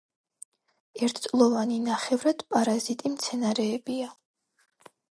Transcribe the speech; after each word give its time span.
ერთწლოვანი, 1.07 1.77
ნახევრად 1.89 2.43
პარაზიტი 2.57 3.15
მცენარეებია. 3.17 4.13